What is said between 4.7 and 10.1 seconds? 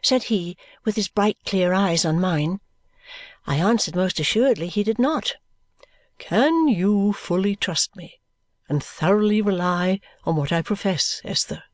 did not. "Can you fully trust me, and thoroughly rely